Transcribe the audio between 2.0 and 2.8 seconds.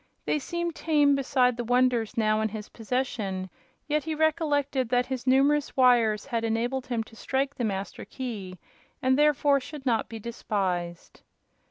now in his